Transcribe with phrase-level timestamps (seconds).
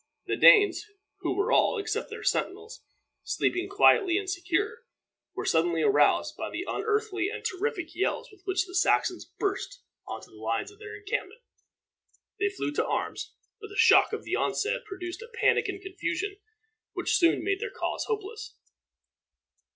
[0.25, 0.83] The Danes,
[1.19, 2.83] who were all, except their sentinels,
[3.23, 4.79] sleeping quietly and secure,
[5.35, 10.31] were suddenly aroused by the unearthly and terrific yells with which the Saxons burst into
[10.31, 11.41] the lines of their encampment.
[12.39, 16.37] They flew to arms, but the shock of the onset produced a panic and confusion
[16.93, 18.55] which soon made their cause hopeless.